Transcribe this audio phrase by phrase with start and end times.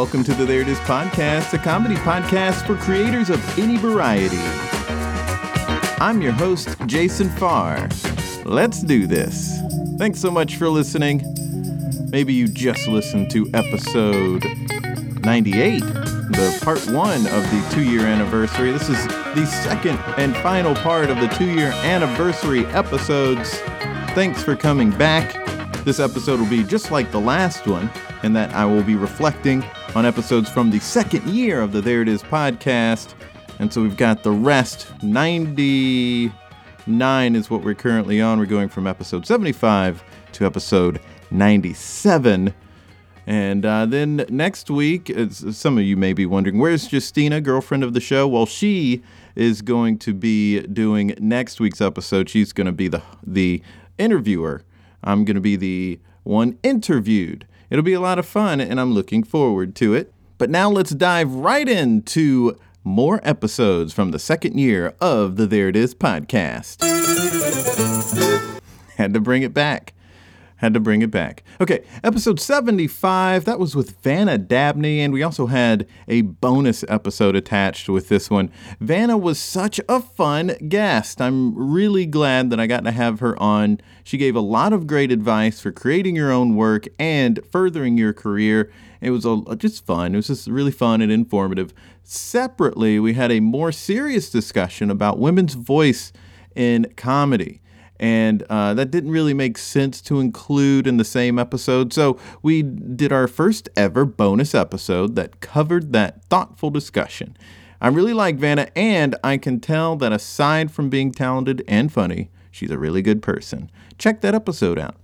[0.00, 4.38] Welcome to the There It Is podcast, a comedy podcast for creators of any variety.
[6.00, 7.86] I'm your host, Jason Farr.
[8.46, 9.60] Let's do this.
[9.98, 11.22] Thanks so much for listening.
[12.08, 14.42] Maybe you just listened to episode
[15.22, 18.72] 98, the part one of the two year anniversary.
[18.72, 23.50] This is the second and final part of the two year anniversary episodes.
[24.14, 25.34] Thanks for coming back.
[25.84, 27.90] This episode will be just like the last one,
[28.22, 29.62] in that I will be reflecting
[29.94, 33.14] on episodes from the second year of the There It Is podcast.
[33.58, 34.92] And so we've got the rest.
[35.02, 36.32] 99
[37.34, 38.38] is what we're currently on.
[38.38, 41.00] We're going from episode 75 to episode
[41.32, 42.54] 97.
[43.26, 47.92] And uh, then next week, some of you may be wondering, where's Justina, girlfriend of
[47.92, 48.28] the show?
[48.28, 49.02] Well, she
[49.34, 52.28] is going to be doing next week's episode.
[52.28, 53.62] She's going to be the the
[53.98, 54.62] interviewer.
[55.02, 57.46] I'm going to be the one interviewed.
[57.70, 60.12] It'll be a lot of fun, and I'm looking forward to it.
[60.38, 65.68] But now let's dive right into more episodes from the second year of the There
[65.68, 66.82] It Is podcast.
[68.96, 69.94] Had to bring it back.
[70.60, 71.42] Had to bring it back.
[71.58, 77.34] Okay, episode 75, that was with Vanna Dabney, and we also had a bonus episode
[77.34, 78.50] attached with this one.
[78.78, 81.18] Vanna was such a fun guest.
[81.18, 83.80] I'm really glad that I got to have her on.
[84.04, 88.12] She gave a lot of great advice for creating your own work and furthering your
[88.12, 88.70] career.
[89.00, 90.12] It was just fun.
[90.12, 91.72] It was just really fun and informative.
[92.04, 96.12] Separately, we had a more serious discussion about women's voice
[96.54, 97.62] in comedy
[98.00, 101.92] and uh, that didn't really make sense to include in the same episode.
[101.92, 107.36] So we did our first ever bonus episode that covered that thoughtful discussion.
[107.80, 112.30] I really like Vanna, and I can tell that aside from being talented and funny,
[112.50, 113.70] she's a really good person.
[113.98, 114.96] Check that episode out.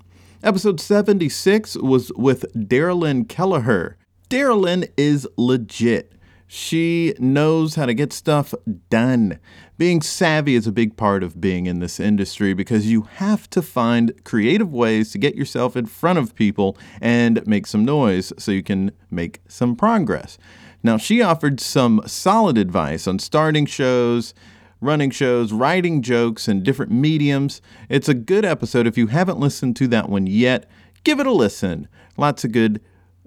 [0.42, 3.96] Episode 76 was with Darilyn Kelleher.
[4.30, 6.12] Darilyn is legit.
[6.48, 8.54] She knows how to get stuff
[8.88, 9.38] done.
[9.78, 13.60] Being savvy is a big part of being in this industry because you have to
[13.60, 18.52] find creative ways to get yourself in front of people and make some noise so
[18.52, 20.38] you can make some progress.
[20.82, 24.32] Now, she offered some solid advice on starting shows,
[24.80, 27.60] running shows, writing jokes in different mediums.
[27.88, 28.86] It's a good episode.
[28.86, 30.70] If you haven't listened to that one yet,
[31.02, 31.88] give it a listen.
[32.16, 32.80] Lots of good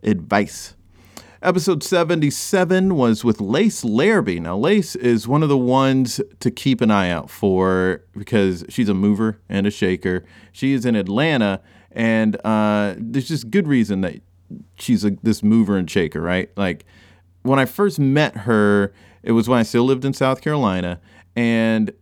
[0.03, 0.75] advice.
[1.41, 4.41] Episode 77 was with Lace Larrabee.
[4.41, 8.89] Now, Lace is one of the ones to keep an eye out for because she's
[8.89, 10.25] a mover and a shaker.
[10.51, 11.61] She is in Atlanta,
[11.93, 14.21] and uh, there's just good reason that
[14.77, 16.49] she's a, this mover and shaker, right?
[16.57, 16.85] Like,
[17.43, 18.91] when I first met her,
[19.23, 20.99] it was when I still lived in South Carolina,
[21.37, 21.93] and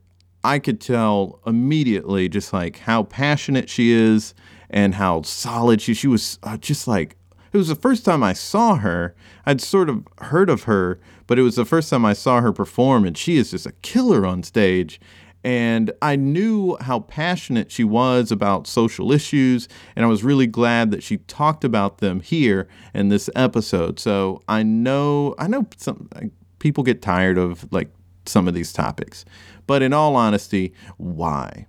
[0.44, 4.34] I could tell immediately just like how passionate she is
[4.72, 7.17] and how solid she she was uh, just like
[7.54, 9.16] it was the first time I saw her.
[9.46, 12.54] I'd sort of heard of her, but it was the first time I saw her
[12.54, 15.00] perform, and she is just a killer on stage.
[15.44, 20.92] And I knew how passionate she was about social issues, and I was really glad
[20.92, 24.00] that she talked about them here in this episode.
[24.00, 26.10] So I know, I know some
[26.60, 27.90] people get tired of like
[28.26, 29.24] some of these topics,
[29.68, 31.68] but in all honesty, why?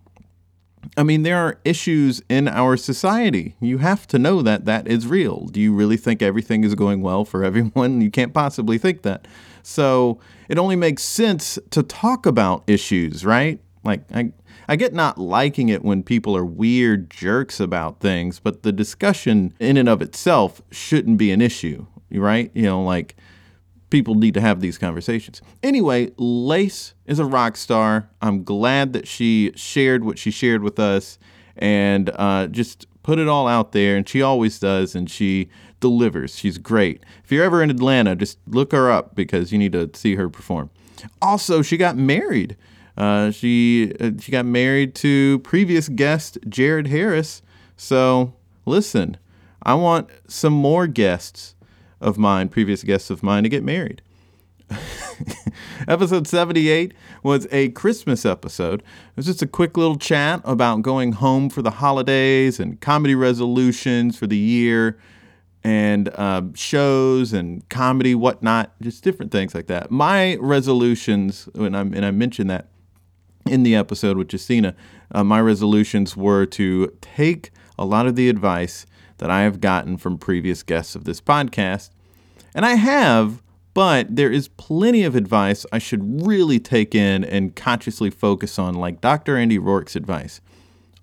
[0.96, 3.54] I mean, there are issues in our society.
[3.60, 5.46] You have to know that that is real.
[5.46, 8.00] Do you really think everything is going well for everyone?
[8.00, 9.26] You can't possibly think that.
[9.62, 10.18] So
[10.48, 13.60] it only makes sense to talk about issues, right?
[13.84, 14.32] Like, I,
[14.68, 19.54] I get not liking it when people are weird jerks about things, but the discussion
[19.60, 22.50] in and of itself shouldn't be an issue, right?
[22.54, 23.16] You know, like,
[23.90, 25.40] people need to have these conversations.
[25.62, 28.08] Anyway, Lace is a rock star.
[28.20, 31.18] I'm glad that she shared what she shared with us
[31.56, 33.96] and uh, just put it all out there.
[33.96, 35.48] And she always does, and she
[35.80, 36.36] delivers.
[36.38, 37.04] She's great.
[37.24, 40.28] If you're ever in Atlanta, just look her up because you need to see her
[40.28, 40.70] perform.
[41.22, 42.56] Also, she got married.
[42.96, 47.42] Uh, she uh, she got married to previous guest Jared Harris.
[47.76, 48.34] So
[48.66, 49.16] listen,
[49.62, 51.54] I want some more guests
[52.00, 54.02] of mine, previous guests of mine, to get married.
[55.88, 56.92] episode 78
[57.22, 58.80] was a Christmas episode.
[58.80, 63.14] It was just a quick little chat about going home for the holidays and comedy
[63.14, 64.98] resolutions for the year.
[65.64, 69.90] and uh, shows and comedy, whatnot, just different things like that.
[69.90, 72.68] My resolutions, when I'm, and I mentioned that
[73.44, 74.74] in the episode with Justina,
[75.12, 78.86] uh, my resolutions were to take a lot of the advice
[79.18, 81.90] that I have gotten from previous guests of this podcast,
[82.54, 83.42] and I have,
[83.74, 88.74] but there is plenty of advice I should really take in and consciously focus on,
[88.74, 89.36] like Dr.
[89.36, 90.40] Andy Rourke's advice.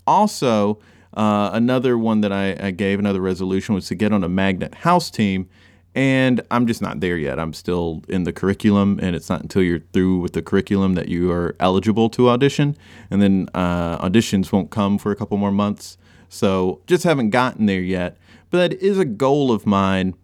[0.07, 0.79] Also,
[1.15, 4.75] uh, another one that I, I gave, another resolution, was to get on a magnet
[4.75, 5.47] house team.
[5.95, 7.39] And I'm just not there yet.
[7.39, 11.07] I'm still in the curriculum, and it's not until you're through with the curriculum that
[11.07, 12.75] you are eligible to audition.
[13.09, 15.97] And then uh, auditions won't come for a couple more months.
[16.35, 18.17] So just haven't gotten there yet.
[18.49, 20.15] But that is a goal of mine.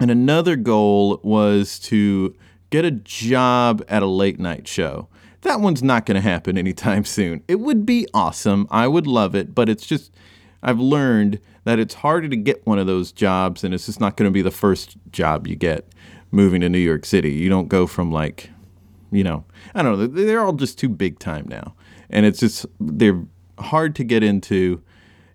[0.00, 2.34] And another goal was to
[2.70, 5.08] get a job at a late night show.
[5.42, 7.44] That one's not going to happen anytime soon.
[7.46, 8.66] It would be awesome.
[8.70, 10.12] I would love it, but it's just,
[10.62, 14.16] I've learned that it's harder to get one of those jobs, and it's just not
[14.16, 15.86] going to be the first job you get
[16.32, 17.32] moving to New York City.
[17.32, 18.50] You don't go from like,
[19.12, 21.74] you know, I don't know, they're all just too big time now.
[22.10, 23.22] And it's just, they're
[23.58, 24.82] hard to get into.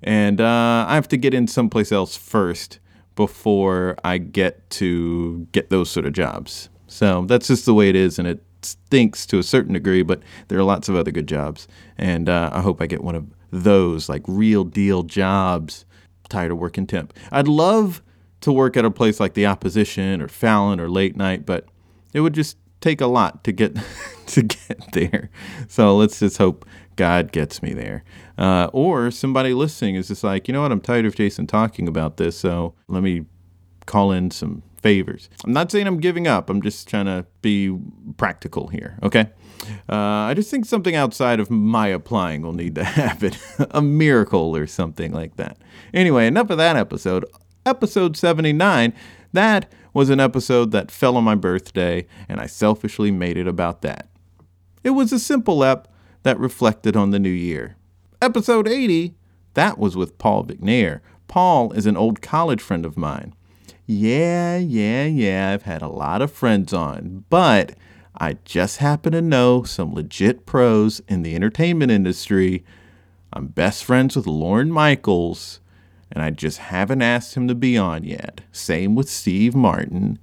[0.04, 2.80] And uh, I have to get in someplace else first
[3.16, 6.70] before I get to get those sort of jobs.
[6.88, 10.22] So that's just the way it is, and it stinks to a certain degree, but
[10.48, 11.68] there are lots of other good jobs.
[11.98, 15.86] And uh, I hope I get one of those, like real deal jobs.
[16.30, 17.14] tired of working temp.
[17.32, 18.02] I'd love
[18.42, 21.66] to work at a place like the opposition or Fallon or late night, but
[22.14, 23.76] it would just take a lot to get
[24.28, 25.30] to get there.
[25.68, 26.66] So let's just hope
[26.98, 28.04] God gets me there.
[28.38, 31.88] Uh, or somebody listening is just like, you know what, I'm tired of Jason talking
[31.88, 33.26] about this, so let me
[33.86, 35.30] call in some favors.
[35.46, 36.50] I'm not saying I'm giving up.
[36.50, 37.78] I'm just trying to be
[38.18, 39.00] practical here.
[39.02, 39.28] Okay.
[39.90, 43.32] Uh, I just think something outside of my applying will need to happen,
[43.72, 45.58] a miracle or something like that.
[45.94, 47.26] Anyway, enough of that episode.
[47.66, 48.94] Episode 79.
[49.34, 53.82] That was an episode that fell on my birthday, and I selfishly made it about
[53.82, 54.08] that.
[54.84, 55.88] It was a simple ep
[56.28, 57.78] that reflected on the new year.
[58.22, 59.16] Episode 80.
[59.54, 61.00] That was with Paul Vicknair.
[61.30, 63.34] Paul is an old college friend of mine.
[63.86, 67.76] Yeah, yeah, yeah, I've had a lot of friends on, but
[68.18, 72.66] I just happen to know some legit pros in the entertainment industry.
[73.32, 75.62] I'm best friends with Lorne Michaels,
[76.12, 78.42] and I just haven't asked him to be on yet.
[78.52, 80.20] Same with Steve Martin.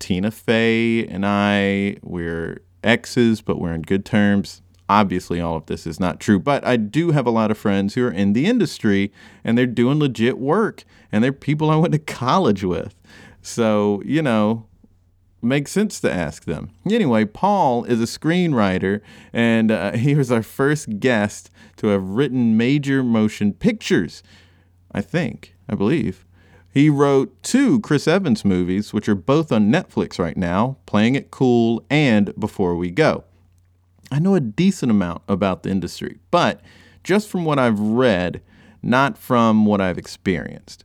[0.00, 4.62] Tina Fey and I, we're exes, but we're in good terms.
[4.88, 7.94] Obviously, all of this is not true, but I do have a lot of friends
[7.94, 9.12] who are in the industry
[9.44, 12.94] and they're doing legit work and they're people I went to college with.
[13.42, 14.66] So, you know,
[15.42, 16.70] makes sense to ask them.
[16.90, 19.00] Anyway, Paul is a screenwriter,
[19.32, 24.22] and uh, he was our first guest to have written major motion pictures,
[24.92, 26.24] I think, I believe.
[26.70, 31.30] He wrote two Chris Evans movies, which are both on Netflix right now Playing It
[31.30, 33.24] Cool and Before We Go.
[34.10, 36.60] I know a decent amount about the industry, but
[37.04, 38.42] just from what I've read,
[38.82, 40.84] not from what I've experienced.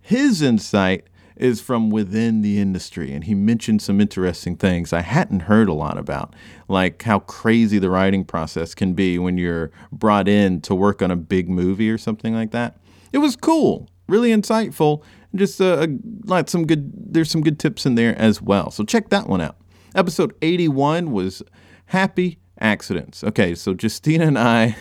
[0.00, 5.40] His insight is from within the industry, and he mentioned some interesting things I hadn't
[5.40, 6.34] heard a lot about,
[6.68, 11.10] like how crazy the writing process can be when you're brought in to work on
[11.10, 12.76] a big movie or something like that.
[13.12, 15.02] It was cool, really insightful,
[15.34, 15.86] just uh,
[16.24, 16.92] like some good.
[16.94, 18.70] There's some good tips in there as well.
[18.70, 19.56] So check that one out.
[19.94, 21.42] Episode 81 was
[21.86, 23.22] happy accidents.
[23.24, 24.76] Okay, so Justina and I,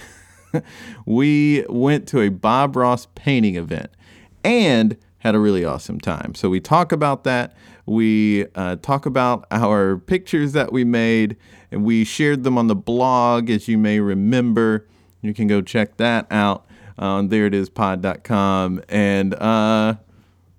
[1.06, 3.92] we went to a Bob Ross painting event
[4.44, 6.34] and had a really awesome time.
[6.36, 7.56] So we talk about that.
[7.86, 11.36] We uh, talk about our pictures that we made,
[11.72, 14.88] and we shared them on the blog, as you may remember.
[15.22, 16.66] You can go check that out
[16.98, 18.82] on thereitispod.com.
[18.90, 19.96] And uh,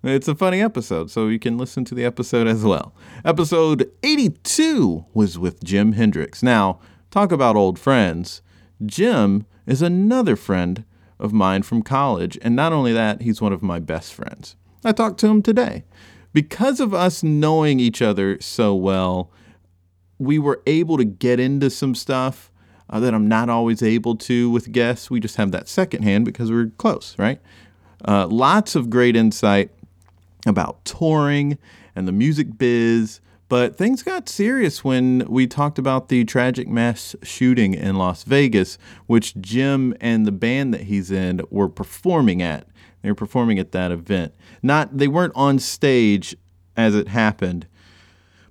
[0.05, 2.95] it's a funny episode, so you can listen to the episode as well.
[3.25, 6.43] Episode 82 was with Jim Hendrix.
[6.43, 6.81] Now,
[7.12, 8.40] Talk about old friends.
[8.85, 10.87] Jim is another friend
[11.21, 14.57] of mine from college, and not only that, he's one of my best friends.
[14.83, 15.85] I talked to him today.
[16.33, 19.31] Because of us knowing each other so well,
[20.19, 22.50] we were able to get into some stuff
[22.88, 25.11] uh, that I'm not always able to with guests.
[25.11, 27.42] We just have that second hand because we're close, right?
[28.09, 29.71] Uh, lots of great insight
[30.47, 31.59] about touring
[31.95, 33.21] and the music biz,
[33.52, 38.78] but things got serious when we talked about the tragic mass shooting in Las Vegas,
[39.04, 42.66] which Jim and the band that he's in were performing at.
[43.02, 44.32] They were performing at that event.
[44.62, 46.35] Not they weren't on stage
[46.78, 47.66] as it happened,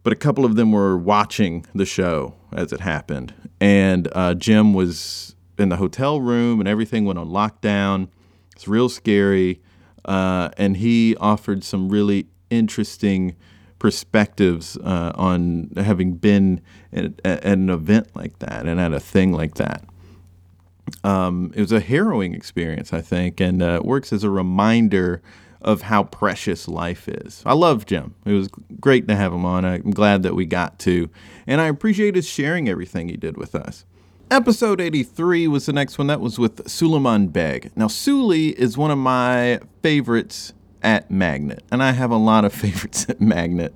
[0.03, 3.34] but a couple of them were watching the show as it happened.
[3.60, 8.10] And uh, Jim was in the hotel room, and everything went on lockdown.
[8.55, 9.62] It's real scary.
[10.05, 13.36] uh, and he offered some really interesting
[13.82, 16.62] perspectives uh, on having been
[16.94, 19.84] at, at, an event like that and at a thing like that.
[21.04, 25.24] Um, it was a harrowing experience, I think, and uh, works as a reminder
[25.64, 27.42] of how precious life is.
[27.44, 28.14] I love Jim.
[28.24, 29.66] It was great to have him on.
[29.66, 31.10] I'm glad that we got to,
[31.48, 33.84] and I appreciate his sharing everything he did with us.
[34.30, 36.06] Episode 83 was the next one.
[36.06, 37.72] That was with Suleiman Beg.
[37.76, 42.54] Now, Suli is one of my favorites at Magnet, and I have a lot of
[42.62, 43.74] favorites at Magnet,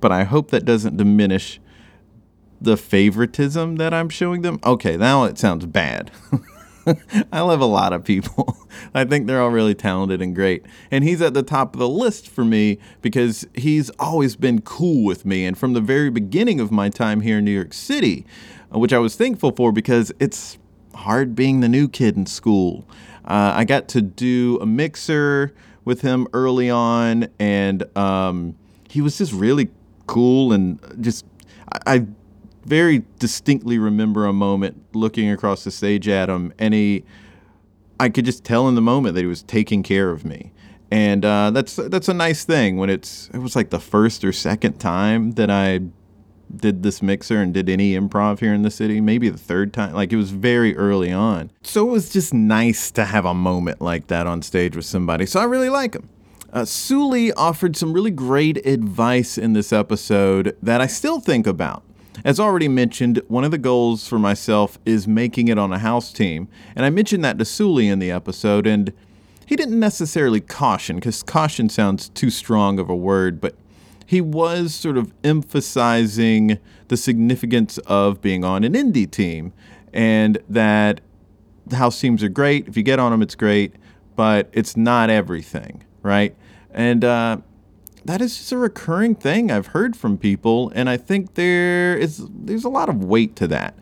[0.00, 1.60] but I hope that doesn't diminish
[2.60, 4.58] the favoritism that I'm showing them.
[4.64, 6.10] Okay, now it sounds bad.
[7.32, 8.56] I love a lot of people.
[8.94, 10.64] I think they're all really talented and great.
[10.90, 15.04] And he's at the top of the list for me because he's always been cool
[15.04, 15.44] with me.
[15.44, 18.24] And from the very beginning of my time here in New York City,
[18.74, 20.58] uh, which I was thankful for because it's
[20.94, 22.86] hard being the new kid in school.
[23.24, 25.52] Uh, I got to do a mixer
[25.86, 28.54] with him early on, and um,
[28.90, 29.70] he was just really
[30.06, 31.24] cool and just
[31.72, 32.06] I, I
[32.66, 37.04] very distinctly remember a moment looking across the stage at him, and he,
[37.98, 40.52] I could just tell in the moment that he was taking care of me,
[40.90, 44.32] and uh, that's that's a nice thing when it's it was like the first or
[44.32, 45.80] second time that I
[46.54, 49.92] did this mixer and did any improv here in the city, maybe the third time.
[49.94, 53.80] Like it was very early on, so it was just nice to have a moment
[53.80, 55.26] like that on stage with somebody.
[55.26, 56.08] So I really like him.
[56.52, 61.82] Uh, Suli offered some really great advice in this episode that I still think about.
[62.24, 66.12] As already mentioned, one of the goals for myself is making it on a house
[66.12, 68.92] team, and I mentioned that to Suli in the episode, and
[69.44, 73.54] he didn't necessarily caution, because caution sounds too strong of a word, but
[74.06, 76.58] he was sort of emphasizing
[76.88, 79.52] the significance of being on an indie team,
[79.92, 81.00] and that
[81.72, 82.68] house teams are great.
[82.68, 83.74] If you get on them, it's great,
[84.14, 86.34] but it's not everything, right?
[86.70, 87.38] And uh,
[88.04, 92.24] that is just a recurring thing I've heard from people, and I think there is
[92.30, 93.76] there's a lot of weight to that.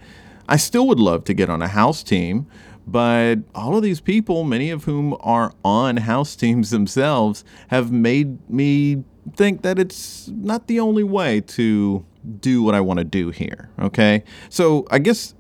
[0.49, 2.47] I still would love to get on a house team,
[2.87, 8.49] but all of these people, many of whom are on house teams themselves, have made
[8.49, 9.05] me
[9.37, 12.05] think that it's not the only way to
[12.41, 13.71] do what I want to do here.
[13.79, 15.35] Okay, so I guess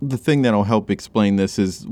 [0.00, 1.86] the thing that'll help explain this is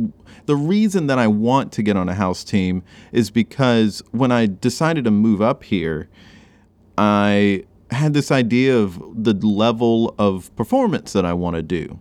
[0.47, 4.47] the reason that I want to get on a house team is because when I
[4.47, 6.09] decided to move up here,
[6.97, 11.99] I had this idea of the level of performance that I want to do.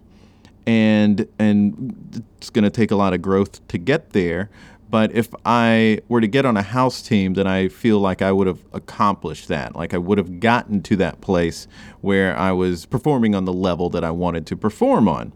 [0.67, 4.49] And and it's going to take a lot of growth to get there,
[4.95, 8.31] but if I were to get on a house team, then I feel like I
[8.31, 9.75] would have accomplished that.
[9.75, 11.67] Like I would have gotten to that place
[11.99, 15.33] where I was performing on the level that I wanted to perform on.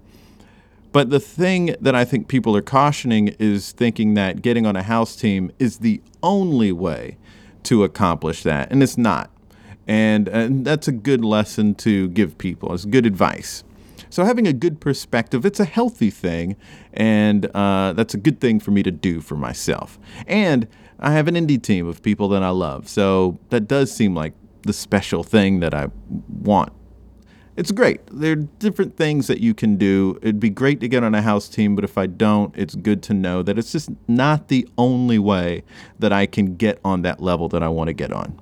[0.94, 4.82] But the thing that I think people are cautioning is thinking that getting on a
[4.82, 7.18] house team is the only way
[7.64, 8.72] to accomplish that.
[8.72, 9.30] And it's not.
[9.90, 12.74] And, and that's a good lesson to give people.
[12.74, 13.66] It's good advice.
[14.10, 16.56] So having a good perspective, it's a healthy thing,
[16.94, 20.00] and uh, that's a good thing for me to do for myself.
[20.28, 20.68] And
[21.00, 24.34] I have an indie team of people that I love, so that does seem like
[24.64, 25.90] the special thing that I
[26.28, 26.74] want.
[27.56, 28.00] It's great.
[28.10, 30.18] There are different things that you can do.
[30.22, 33.04] It'd be great to get on a house team, but if I don't, it's good
[33.04, 35.64] to know that it's just not the only way
[36.00, 38.40] that I can get on that level that I want to get on.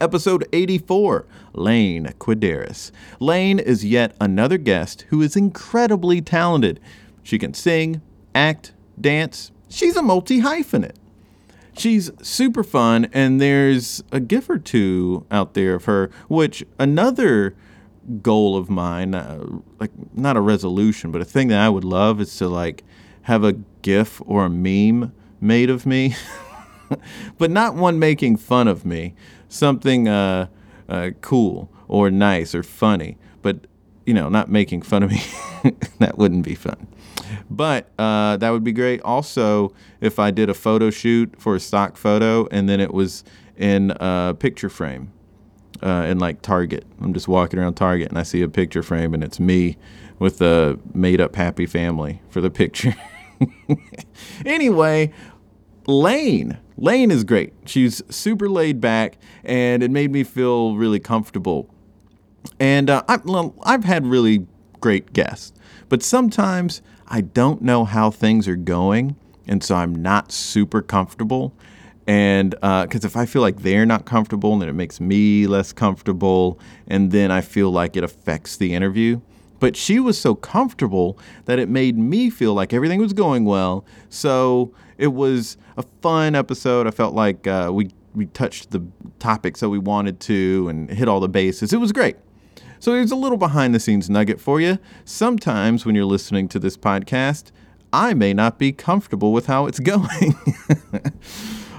[0.00, 2.90] Episode 84 Lane Quideris.
[3.20, 6.80] Lane is yet another guest who is incredibly talented.
[7.22, 8.00] She can sing,
[8.34, 9.52] act, dance.
[9.68, 10.96] She's a multi hyphenate.
[11.76, 17.54] She's super fun, and there's a gif or two out there of her, which another
[18.20, 19.44] goal of mine, uh,
[19.78, 22.84] like not a resolution, but a thing that I would love is to like
[23.22, 26.14] have a gif or a meme made of me,
[27.38, 29.14] but not one making fun of me
[29.52, 30.46] something uh,
[30.88, 33.66] uh, cool or nice or funny, but
[34.06, 35.22] you know, not making fun of me.
[35.98, 36.88] that wouldn't be fun.
[37.48, 39.00] But uh, that would be great.
[39.02, 43.22] Also, if I did a photo shoot for a stock photo and then it was
[43.56, 45.12] in a picture frame
[45.82, 46.84] uh, in like Target.
[47.00, 49.76] I'm just walking around Target and I see a picture frame and it's me
[50.18, 52.94] with a made up happy family for the picture.
[54.46, 55.12] anyway,
[55.86, 56.58] Lane.
[56.76, 57.52] Lane is great.
[57.66, 61.68] She's super laid back, and it made me feel really comfortable.
[62.58, 63.18] And uh, I,
[63.64, 64.46] I've had really
[64.80, 65.52] great guests,
[65.88, 71.52] but sometimes I don't know how things are going, and so I'm not super comfortable.
[72.06, 75.72] And because uh, if I feel like they're not comfortable, then it makes me less
[75.72, 79.20] comfortable, and then I feel like it affects the interview.
[79.62, 83.84] But she was so comfortable that it made me feel like everything was going well.
[84.08, 86.88] So it was a fun episode.
[86.88, 88.84] I felt like uh, we we touched the
[89.20, 91.72] topics that we wanted to and hit all the bases.
[91.72, 92.16] It was great.
[92.80, 94.80] So here's a little behind the scenes nugget for you.
[95.04, 97.52] Sometimes when you're listening to this podcast,
[97.92, 100.34] I may not be comfortable with how it's going.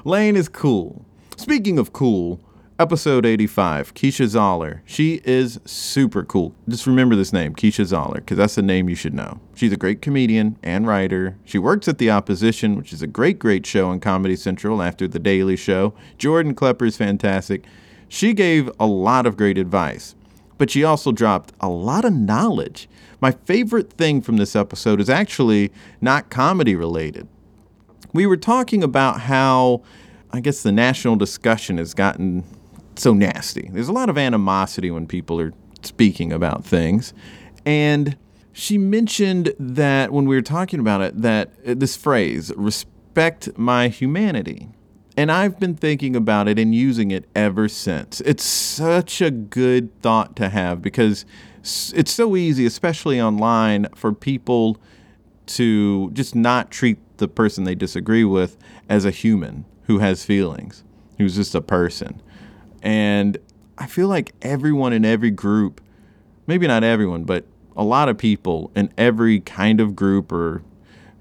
[0.06, 1.06] Lane is cool.
[1.36, 2.40] Speaking of cool,
[2.84, 4.82] episode 85, Keisha Zollar.
[4.84, 6.54] She is super cool.
[6.68, 9.40] Just remember this name, Keisha Zollar, because that's a name you should know.
[9.56, 11.38] She's a great comedian and writer.
[11.46, 15.08] She works at The Opposition, which is a great, great show on Comedy Central after
[15.08, 15.94] The Daily Show.
[16.18, 17.64] Jordan Klepper is fantastic.
[18.10, 20.14] She gave a lot of great advice,
[20.58, 22.90] but she also dropped a lot of knowledge.
[23.22, 25.72] My favorite thing from this episode is actually
[26.02, 27.30] not comedy related.
[28.12, 29.84] We were talking about how
[30.34, 32.44] I guess the national discussion has gotten
[33.00, 33.70] so nasty.
[33.72, 37.14] There's a lot of animosity when people are speaking about things.
[37.66, 38.18] And
[38.52, 43.88] she mentioned that when we were talking about it, that uh, this phrase, respect my
[43.88, 44.70] humanity.
[45.16, 48.22] And I've been thinking about it and using it ever since.
[48.22, 51.26] It's such a good thought to have because
[51.94, 54.78] it's so easy, especially online, for people
[55.46, 58.58] to just not treat the person they disagree with
[58.90, 60.84] as a human who has feelings,
[61.18, 62.22] who's just a person.
[62.84, 63.38] And
[63.78, 65.82] I feel like everyone in every group,
[66.46, 70.62] maybe not everyone, but a lot of people in every kind of group or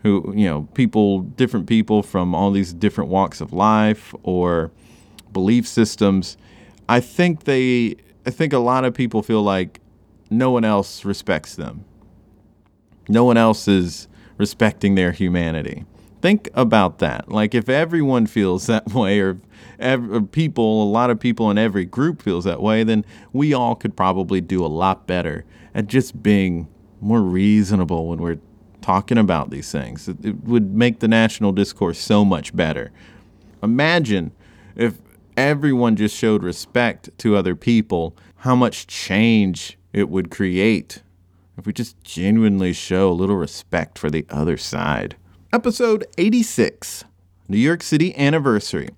[0.03, 4.73] who, you know, people, different people from all these different walks of life or
[5.33, 6.37] belief systems,
[6.89, 9.81] I think they, I think a lot of people feel like
[10.29, 11.85] no one else respects them.
[13.09, 15.85] No one else is respecting their humanity.
[16.23, 17.31] Think about that.
[17.31, 19.41] Like if everyone feels that way, or,
[19.79, 23.75] every, people, a lot of people in every group feels that way, then we all
[23.75, 26.69] could probably do a lot better at just being
[27.01, 28.39] more reasonable when we're
[28.81, 30.09] talking about these things.
[30.09, 32.93] It, it would make the national discourse so much better.
[33.63, 34.33] Imagine
[34.77, 34.99] if
[35.37, 41.03] everyone just showed respect to other people, how much change it would create
[41.59, 45.17] if we just genuinely show a little respect for the other side.
[45.55, 47.05] Episode 86
[47.47, 48.89] New York City Anniversary.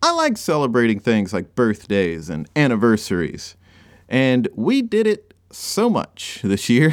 [0.00, 3.56] I like celebrating things like birthdays and anniversaries,
[4.08, 6.92] and we did it so much this year.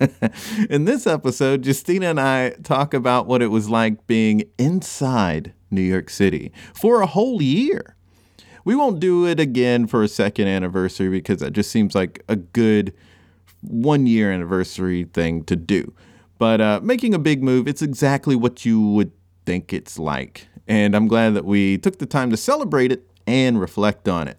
[0.68, 5.82] In this episode, Justina and I talk about what it was like being inside New
[5.82, 7.94] York City for a whole year.
[8.64, 12.34] We won't do it again for a second anniversary because that just seems like a
[12.34, 12.92] good
[13.60, 15.94] one year anniversary thing to do.
[16.38, 19.12] But uh, making a big move, it's exactly what you would
[19.44, 20.48] think it's like.
[20.68, 24.38] And I'm glad that we took the time to celebrate it and reflect on it.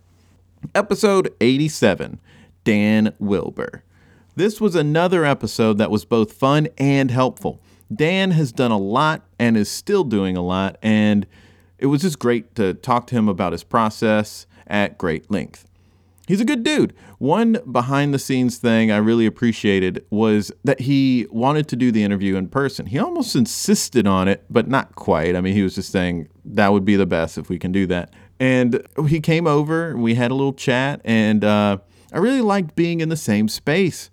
[0.75, 2.19] Episode 87
[2.63, 3.83] Dan Wilbur.
[4.35, 7.61] This was another episode that was both fun and helpful.
[7.93, 11.25] Dan has done a lot and is still doing a lot, and
[11.79, 15.66] it was just great to talk to him about his process at great length
[16.27, 16.93] he's a good dude.
[17.17, 22.03] One behind the scenes thing I really appreciated was that he wanted to do the
[22.03, 22.85] interview in person.
[22.85, 25.35] He almost insisted on it, but not quite.
[25.35, 27.87] I mean, he was just saying that would be the best if we can do
[27.87, 28.13] that.
[28.39, 31.77] And he came over, we had a little chat, and uh,
[32.13, 34.11] I really liked being in the same space,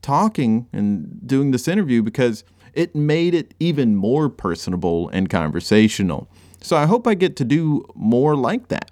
[0.00, 6.28] talking and doing this interview because it made it even more personable and conversational.
[6.60, 8.90] So I hope I get to do more like that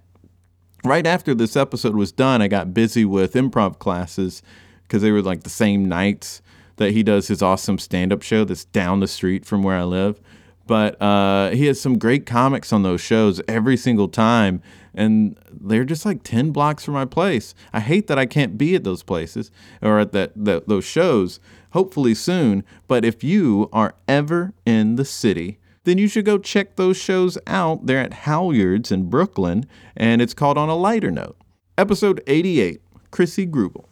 [0.84, 4.42] right after this episode was done, I got busy with improv classes
[4.82, 6.42] because they were like the same nights
[6.76, 9.84] that he does his awesome stand up show that's down the street from where I
[9.84, 10.20] live.
[10.66, 14.62] But uh, he has some great comics on those shows every single time.
[14.94, 17.54] And they're just like 10 blocks from my place.
[17.72, 21.40] I hate that I can't be at those places or at that, that those shows,
[21.70, 22.64] hopefully soon.
[22.88, 27.36] But if you are ever in the city, then you should go check those shows
[27.46, 27.86] out.
[27.86, 29.66] They're at Halyards in Brooklyn,
[29.96, 31.36] and it's called On a Lighter Note.
[31.76, 33.86] Episode 88 Chrissy Grubel.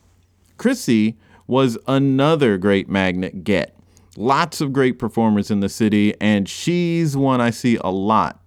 [0.57, 3.77] Chrissy was another great magnet get.
[4.17, 8.41] Lots of great performers in the city, and she's one I see a lot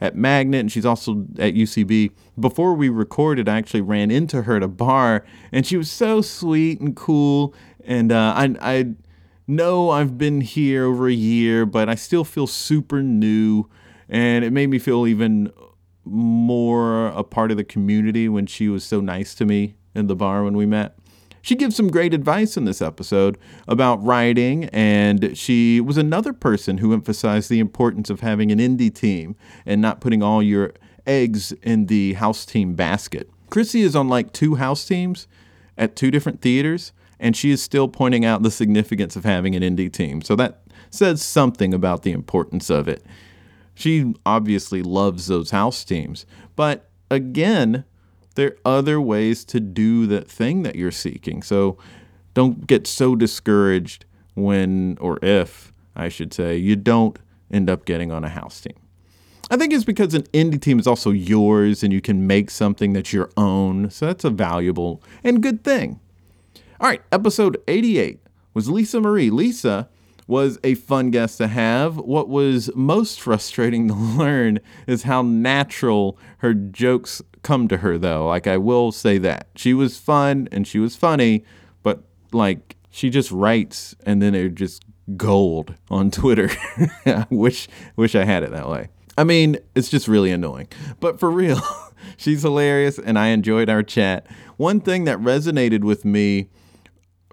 [0.00, 2.12] at Magnet, and she's also at UCB.
[2.38, 6.20] Before we recorded, I actually ran into her at a bar, and she was so
[6.20, 7.54] sweet and cool.
[7.84, 8.94] And uh, I, I
[9.46, 13.68] know I've been here over a year, but I still feel super new.
[14.08, 15.52] And it made me feel even
[16.04, 20.16] more a part of the community when she was so nice to me in the
[20.16, 20.96] bar when we met.
[21.42, 26.78] She gives some great advice in this episode about writing, and she was another person
[26.78, 30.72] who emphasized the importance of having an indie team and not putting all your
[31.06, 33.30] eggs in the house team basket.
[33.48, 35.28] Chrissy is on like two house teams
[35.78, 39.62] at two different theaters, and she is still pointing out the significance of having an
[39.62, 40.22] indie team.
[40.22, 43.04] So that says something about the importance of it.
[43.74, 46.24] She obviously loves those house teams,
[46.54, 47.84] but again,
[48.34, 51.42] there are other ways to do that thing that you're seeking.
[51.42, 51.78] So
[52.34, 57.18] don't get so discouraged when, or if, I should say, you don't
[57.50, 58.76] end up getting on a house team.
[59.50, 62.92] I think it's because an indie team is also yours and you can make something
[62.92, 63.90] that's your own.
[63.90, 66.00] So that's a valuable and good thing.
[66.78, 68.20] All right, episode 88
[68.52, 69.30] was Lisa Marie.
[69.30, 69.88] Lisa
[70.26, 71.96] was a fun guest to have.
[71.96, 78.26] What was most frustrating to learn is how natural her jokes come to her, though.
[78.26, 79.48] Like, I will say that.
[79.56, 81.44] She was fun and she was funny,
[81.82, 84.84] but like, she just writes and then they're just
[85.16, 86.50] gold on Twitter.
[87.06, 88.88] I wish wish I had it that way.
[89.16, 90.68] I mean, it's just really annoying.
[91.00, 91.62] But for real,
[92.18, 94.26] she's hilarious and I enjoyed our chat.
[94.58, 96.50] One thing that resonated with me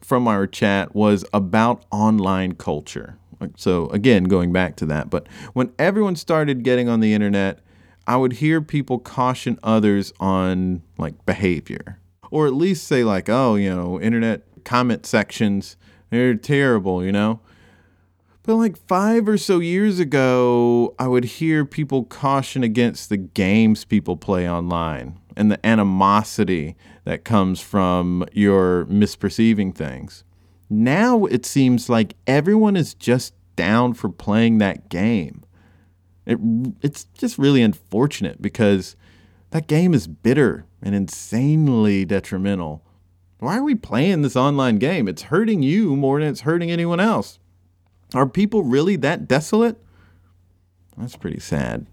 [0.04, 3.18] from our chat was about online culture.
[3.58, 7.60] So, again, going back to that, but when everyone started getting on the internet,
[8.08, 12.00] I would hear people caution others on like behavior,
[12.32, 15.78] or at least say, like, oh, you know, internet comment sections,
[16.10, 17.42] they're terrible, you know?
[18.44, 23.86] But like five or so years ago, I would hear people caution against the games
[23.86, 30.24] people play online and the animosity that comes from your misperceiving things.
[30.70, 35.44] Now it seems like everyone is just down for playing that game.
[36.26, 36.40] It,
[36.82, 38.96] it's just really unfortunate because
[39.52, 42.84] that game is bitter and insanely detrimental.
[43.40, 45.08] Why are we playing this online game?
[45.08, 47.40] It's hurting you more than it's hurting anyone else.
[48.14, 49.78] Are people really that desolate?
[50.98, 51.88] That's pretty sad.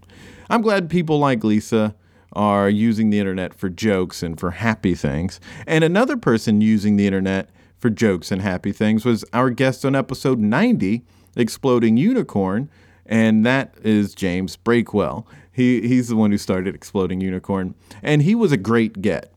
[0.49, 1.95] I'm glad people like Lisa
[2.33, 5.39] are using the internet for jokes and for happy things.
[5.67, 9.95] And another person using the internet for jokes and happy things was our guest on
[9.95, 11.03] episode 90,
[11.35, 12.69] Exploding Unicorn,
[13.05, 15.25] and that is James Breakwell.
[15.51, 19.33] He, he's the one who started Exploding Unicorn, and he was a great get.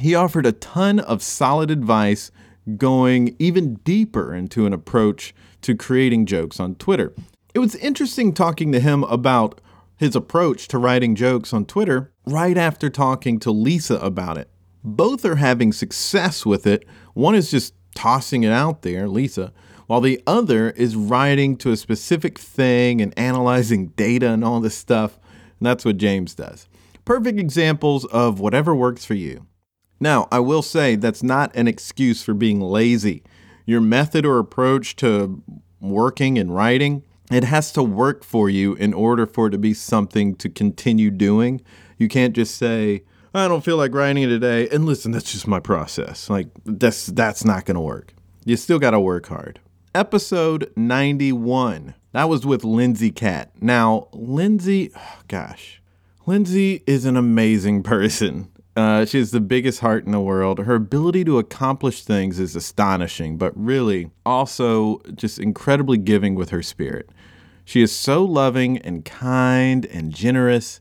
[0.00, 2.30] He offered a ton of solid advice
[2.76, 7.12] going even deeper into an approach to creating jokes on Twitter.
[7.54, 9.60] It was interesting talking to him about
[9.98, 14.48] his approach to writing jokes on Twitter right after talking to Lisa about it.
[14.84, 16.86] Both are having success with it.
[17.14, 19.52] One is just tossing it out there, Lisa,
[19.88, 24.76] while the other is writing to a specific thing and analyzing data and all this
[24.76, 25.18] stuff.
[25.58, 26.68] And that's what James does.
[27.04, 29.46] Perfect examples of whatever works for you.
[29.98, 33.24] Now, I will say that's not an excuse for being lazy.
[33.66, 35.42] Your method or approach to
[35.80, 39.74] working and writing it has to work for you in order for it to be
[39.74, 41.60] something to continue doing.
[41.98, 43.02] You can't just say,
[43.34, 44.68] I don't feel like writing it today.
[44.70, 46.30] And listen, that's just my process.
[46.30, 48.14] Like that's that's not going to work.
[48.44, 49.60] You still got to work hard.
[49.94, 51.94] Episode 91.
[52.12, 53.52] That was with Lindsay Cat.
[53.60, 55.82] Now, Lindsay, oh gosh.
[56.26, 58.50] Lindsay is an amazing person.
[58.76, 60.60] Uh, she has the biggest heart in the world.
[60.60, 66.62] Her ability to accomplish things is astonishing, but really also just incredibly giving with her
[66.62, 67.10] spirit.
[67.68, 70.80] She is so loving and kind and generous.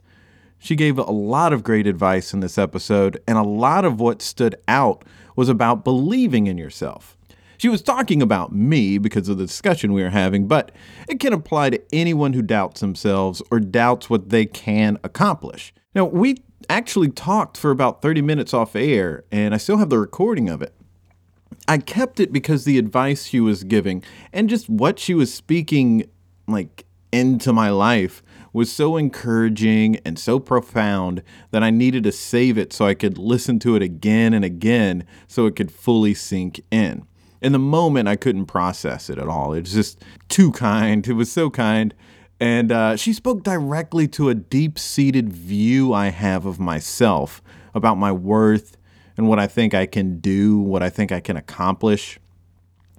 [0.58, 4.21] She gave a lot of great advice in this episode, and a lot of what
[4.21, 5.04] stood out
[5.36, 7.17] was about believing in yourself.
[7.58, 10.71] She was talking about me because of the discussion we were having, but
[11.10, 15.73] it can apply to anyone who doubts themselves or doubts what they can accomplish.
[15.93, 16.38] Now, we
[16.69, 20.62] actually talked for about 30 minutes off air, and I still have the recording of
[20.62, 20.73] it.
[21.67, 26.10] I kept it because the advice she was giving and just what she was speaking
[26.48, 32.58] like into my life was so encouraging and so profound that I needed to save
[32.58, 36.62] it so I could listen to it again and again so it could fully sink
[36.72, 37.06] in.
[37.42, 39.54] In the moment, I couldn't process it at all.
[39.54, 41.08] It was just too kind.
[41.08, 41.94] It was so kind.
[42.40, 47.42] And uh, she spoke directly to a deep seated view I have of myself
[47.74, 48.78] about my worth
[49.18, 52.20] and what I think I can do, what I think I can accomplish.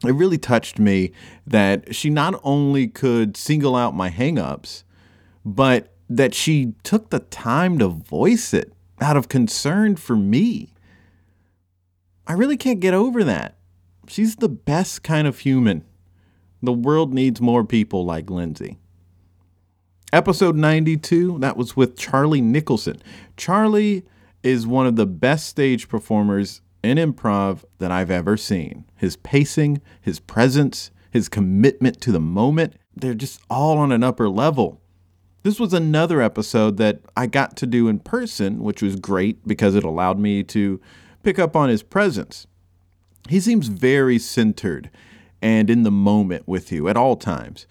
[0.04, 1.12] It really touched me
[1.46, 4.84] that she not only could single out my hangups,
[5.44, 10.72] but that she took the time to voice it out of concern for me.
[12.26, 13.56] I really can't get over that.
[14.06, 15.84] She's the best kind of human.
[16.62, 18.78] The world needs more people like Lindsay.
[20.12, 23.02] Episode 92, that was with Charlie Nicholson.
[23.36, 24.04] Charlie
[24.42, 28.84] is one of the best stage performers in improv that I've ever seen.
[28.96, 34.28] His pacing, his presence, his commitment to the moment, they're just all on an upper
[34.28, 34.80] level.
[35.42, 39.74] This was another episode that I got to do in person, which was great because
[39.74, 40.80] it allowed me to
[41.22, 42.46] pick up on his presence.
[43.28, 44.90] He seems very centered
[45.40, 47.66] and in the moment with you at all times.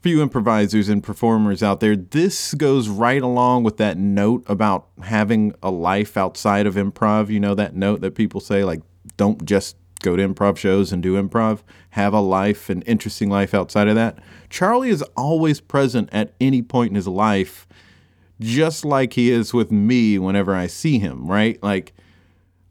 [0.00, 4.86] For you improvisers and performers out there, this goes right along with that note about
[5.02, 7.30] having a life outside of improv.
[7.30, 8.80] You know, that note that people say, like,
[9.16, 13.54] don't just go to improv shows and do improv, have a life, an interesting life
[13.54, 14.18] outside of that.
[14.48, 17.66] Charlie is always present at any point in his life,
[18.40, 21.60] just like he is with me whenever I see him, right?
[21.60, 21.92] Like,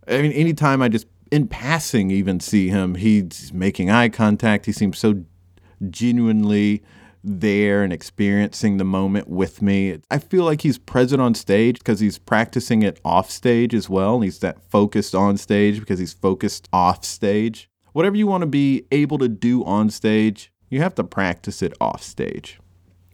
[0.08, 4.66] I mean, anytime I just in passing even see him, he's making eye contact.
[4.66, 5.26] He seems so
[5.90, 6.84] genuinely
[7.28, 10.00] there and experiencing the moment with me.
[10.10, 14.22] I feel like he's present on stage because he's practicing it off stage as well.
[14.22, 17.70] He's that focused on stage because he's focused off stage.
[17.94, 21.74] Whatever you want to be able to do on stage, you have to practice it
[21.82, 22.60] off stage.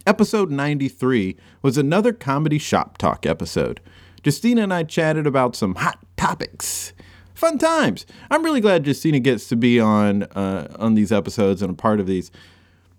[0.06, 3.80] Episode 93 was another comedy shop talk episode.
[4.24, 6.94] Justina and I chatted about some hot topics.
[7.34, 8.06] Fun times.
[8.30, 12.00] I'm really glad Justina gets to be on uh, on these episodes and a part
[12.00, 12.32] of these.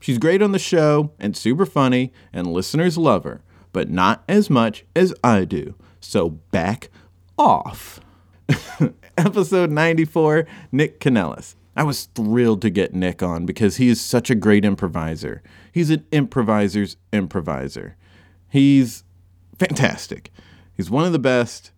[0.04, 3.40] She's great on the show and super funny, and listeners love her,
[3.72, 5.76] but not as much as I do.
[5.98, 6.90] So back
[7.38, 8.00] off.
[9.16, 11.54] Episode 94 Nick Kanellis.
[11.74, 15.42] I was thrilled to get Nick on because he is such a great improviser.
[15.72, 17.96] He's an improviser's improviser.
[18.50, 19.04] He's
[19.58, 20.30] fantastic.
[20.76, 21.72] He's one of the best.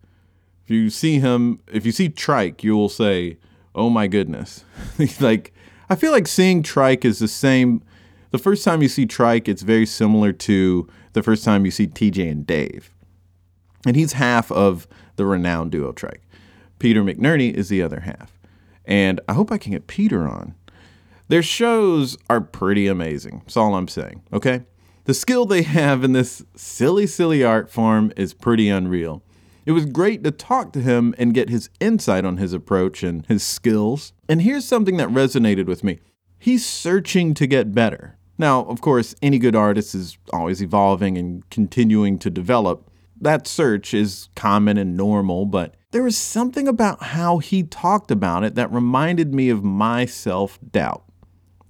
[0.65, 3.37] If you see him, if you see Trike, you will say,
[3.73, 4.65] "Oh my goodness!"
[5.21, 5.53] like
[5.89, 7.83] I feel like seeing Trike is the same.
[8.31, 11.87] The first time you see Trike, it's very similar to the first time you see
[11.87, 12.93] TJ and Dave,
[13.85, 16.21] and he's half of the renowned duo Trike.
[16.79, 18.37] Peter McNerney is the other half,
[18.85, 20.55] and I hope I can get Peter on.
[21.29, 23.41] Their shows are pretty amazing.
[23.45, 24.23] That's all I'm saying.
[24.31, 24.63] Okay.
[25.05, 29.23] The skill they have in this silly, silly art form is pretty unreal.
[29.65, 33.25] It was great to talk to him and get his insight on his approach and
[33.25, 34.13] his skills.
[34.29, 35.99] And here's something that resonated with me
[36.39, 38.17] he's searching to get better.
[38.37, 42.89] Now, of course, any good artist is always evolving and continuing to develop.
[43.19, 48.43] That search is common and normal, but there was something about how he talked about
[48.43, 51.03] it that reminded me of my self doubt.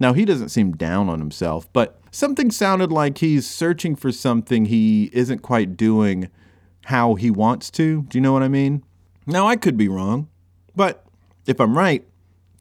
[0.00, 4.66] Now, he doesn't seem down on himself, but something sounded like he's searching for something
[4.66, 6.28] he isn't quite doing
[6.84, 8.02] how he wants to.
[8.02, 8.84] Do you know what I mean?
[9.26, 10.28] Now, I could be wrong,
[10.76, 11.04] but
[11.46, 12.06] if I'm right,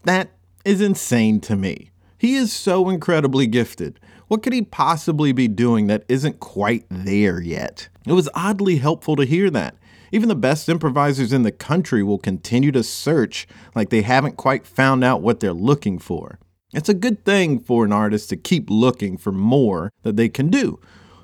[0.03, 0.31] that
[0.65, 1.91] is insane to me.
[2.17, 3.99] He is so incredibly gifted.
[4.27, 7.89] What could he possibly be doing that isn't quite there yet?
[8.05, 9.75] It was oddly helpful to hear that.
[10.11, 14.65] Even the best improvisers in the country will continue to search like they haven't quite
[14.65, 16.39] found out what they're looking for.
[16.73, 20.49] It's a good thing for an artist to keep looking for more that they can
[20.49, 20.79] do.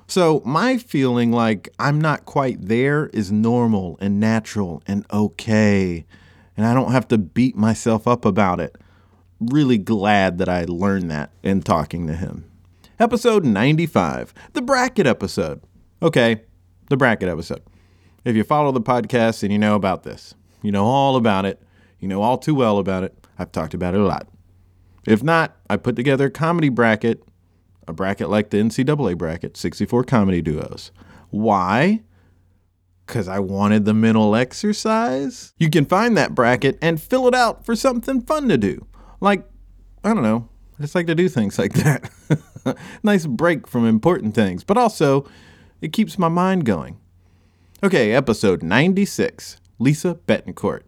[0.06, 6.04] So, my feeling like I'm not quite there is normal and natural and okay.
[6.56, 8.76] And I don't have to beat myself up about it.
[9.50, 12.50] Really glad that I learned that in talking to him.
[12.98, 15.60] Episode 95, the bracket episode.
[16.00, 16.42] Okay,
[16.88, 17.62] the bracket episode.
[18.24, 21.60] If you follow the podcast and you know about this, you know all about it,
[21.98, 23.26] you know all too well about it.
[23.38, 24.28] I've talked about it a lot.
[25.06, 27.22] If not, I put together a comedy bracket,
[27.86, 30.90] a bracket like the NCAA bracket, 64 comedy duos.
[31.30, 32.02] Why?
[33.04, 35.52] Because I wanted the mental exercise.
[35.58, 38.86] You can find that bracket and fill it out for something fun to do.
[39.24, 39.48] Like,
[40.04, 42.10] I don't know, I just like to do things like that.
[43.02, 45.26] nice break from important things, but also
[45.80, 46.98] it keeps my mind going.
[47.82, 50.82] Okay, episode 96 Lisa Betancourt.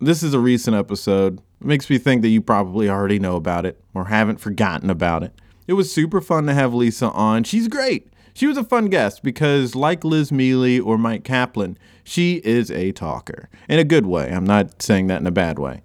[0.00, 1.42] This is a recent episode.
[1.60, 5.22] It makes me think that you probably already know about it or haven't forgotten about
[5.22, 5.38] it.
[5.66, 7.44] It was super fun to have Lisa on.
[7.44, 8.10] She's great.
[8.32, 12.92] She was a fun guest because, like Liz Miele or Mike Kaplan, she is a
[12.92, 14.32] talker in a good way.
[14.32, 15.82] I'm not saying that in a bad way.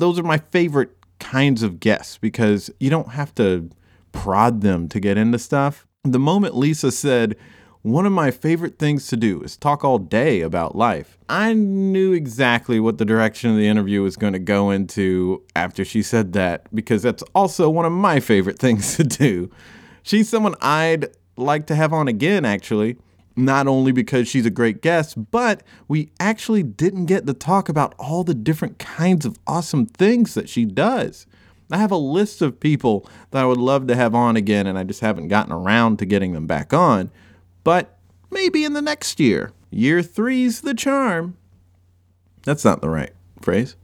[0.00, 3.70] Those are my favorite kinds of guests because you don't have to
[4.12, 5.86] prod them to get into stuff.
[6.04, 7.36] The moment Lisa said,
[7.82, 11.18] one of my favorite things to do is talk all day about life.
[11.28, 15.84] I knew exactly what the direction of the interview was going to go into after
[15.84, 19.50] she said that because that's also one of my favorite things to do.
[20.02, 22.96] She's someone I'd like to have on again, actually.
[23.44, 27.94] Not only because she's a great guest, but we actually didn't get to talk about
[27.98, 31.26] all the different kinds of awesome things that she does.
[31.72, 34.76] I have a list of people that I would love to have on again, and
[34.76, 37.10] I just haven't gotten around to getting them back on
[37.64, 37.98] but
[38.30, 39.52] maybe in the next year.
[39.70, 41.36] Year three's the charm.
[42.42, 43.76] That's not the right phrase.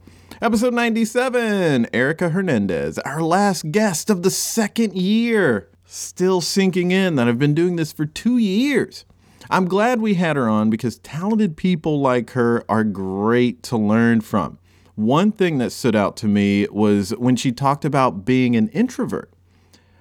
[0.42, 5.69] Episode 97 Erica Hernandez, our last guest of the second year.
[5.85, 9.05] Still sinking in that I've been doing this for two years.
[9.48, 14.20] I'm glad we had her on because talented people like her are great to learn
[14.20, 14.59] from.
[14.96, 19.30] One thing that stood out to me was when she talked about being an introvert.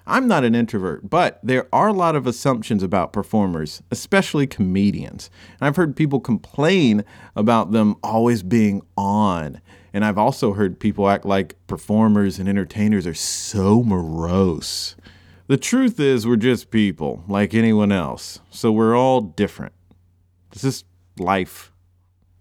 [0.08, 5.30] I'm not an introvert, but there are a lot of assumptions about performers, especially comedians.
[5.60, 7.04] And I've heard people complain
[7.36, 9.62] about them always being on.
[9.94, 14.96] And I've also heard people act like performers and entertainers are so morose.
[15.48, 19.74] The truth is, we're just people like anyone else, so we're all different.
[20.50, 20.84] This is
[21.20, 21.72] life.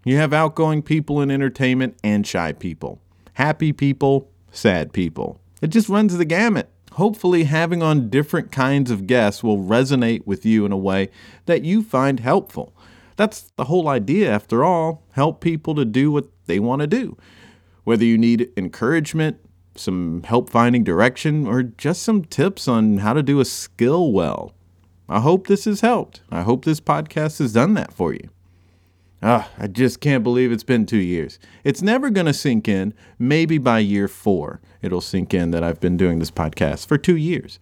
[0.03, 2.99] You have outgoing people in entertainment and shy people,
[3.33, 5.39] happy people, sad people.
[5.61, 6.71] It just runs the gamut.
[6.93, 11.09] Hopefully, having on different kinds of guests will resonate with you in a way
[11.45, 12.75] that you find helpful.
[13.17, 17.17] That's the whole idea, after all help people to do what they want to do.
[17.83, 19.37] Whether you need encouragement,
[19.75, 24.53] some help finding direction, or just some tips on how to do a skill well.
[25.07, 26.21] I hope this has helped.
[26.31, 28.29] I hope this podcast has done that for you.
[29.21, 31.39] Ah, I just can't believe it's been two years.
[31.63, 32.93] It's never going to sink in.
[33.17, 37.15] Maybe by year four, it'll sink in that I've been doing this podcast for two
[37.15, 37.59] years.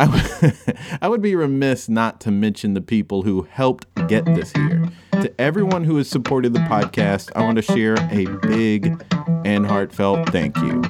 [0.00, 0.52] I, w-
[1.02, 4.90] I would be remiss not to mention the people who helped get this here.
[5.12, 9.02] To everyone who has supported the podcast, I want to share a big
[9.44, 10.82] and heartfelt thank you.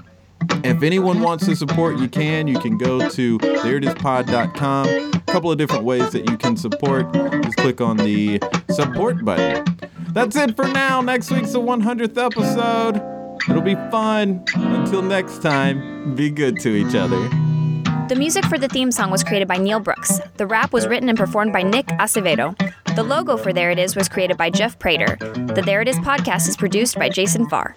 [0.65, 2.47] If anyone wants to support, you can.
[2.47, 4.89] You can go to thereitispod.com.
[5.15, 7.13] A couple of different ways that you can support.
[7.13, 9.65] Just click on the support button.
[10.13, 11.01] That's it for now.
[11.01, 12.97] Next week's the 100th episode.
[13.49, 14.45] It'll be fun.
[14.55, 17.29] Until next time, be good to each other.
[18.09, 20.21] The music for the theme song was created by Neil Brooks.
[20.37, 22.55] The rap was written and performed by Nick Acevedo.
[22.95, 25.17] The logo for There It Is was created by Jeff Prater.
[25.55, 27.75] The There It Is podcast is produced by Jason Farr.